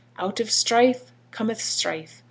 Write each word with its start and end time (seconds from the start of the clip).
'Out 0.17 0.39
of 0.39 0.49
strife 0.49 1.11
cometh 1.29 1.61
strife. 1.61 2.19